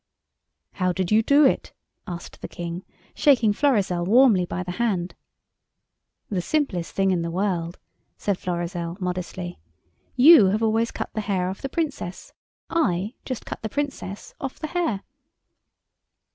[0.71, 1.73] "How did you do it?"
[2.07, 5.13] asked the King, shaking Florizel warmly by the hand.
[6.27, 7.77] "The simplest thing in the world,"
[8.17, 9.59] said Florizel, modestly.
[10.15, 12.33] "You have always cut the hair off the Princess.
[12.67, 15.03] I just cut the Princess off the hair."